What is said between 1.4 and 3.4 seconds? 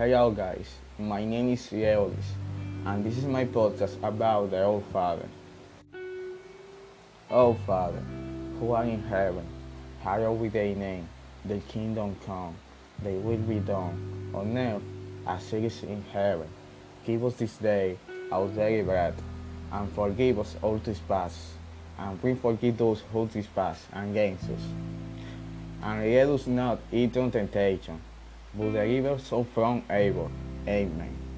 is Eolis, and this is